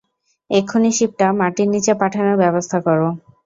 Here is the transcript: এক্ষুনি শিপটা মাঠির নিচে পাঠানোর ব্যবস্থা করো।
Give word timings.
এক্ষুনি 0.49 0.89
শিপটা 0.97 1.27
মাঠির 1.39 1.67
নিচে 1.73 1.91
পাঠানোর 2.01 2.35
ব্যবস্থা 2.43 2.77
করো। 2.87 3.07